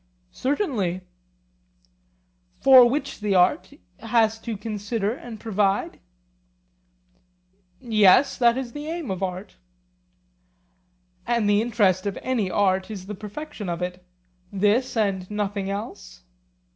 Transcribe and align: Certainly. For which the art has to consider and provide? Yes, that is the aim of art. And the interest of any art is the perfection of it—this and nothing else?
Certainly. 0.33 1.01
For 2.59 2.89
which 2.89 3.19
the 3.19 3.35
art 3.35 3.71
has 3.99 4.39
to 4.39 4.57
consider 4.57 5.11
and 5.13 5.39
provide? 5.39 5.99
Yes, 7.79 8.35
that 8.39 8.57
is 8.57 8.71
the 8.71 8.87
aim 8.87 9.11
of 9.11 9.21
art. 9.21 9.57
And 11.27 11.47
the 11.47 11.61
interest 11.61 12.07
of 12.07 12.17
any 12.23 12.49
art 12.49 12.89
is 12.89 13.05
the 13.05 13.13
perfection 13.13 13.69
of 13.69 13.83
it—this 13.83 14.97
and 14.97 15.29
nothing 15.29 15.69
else? 15.69 16.23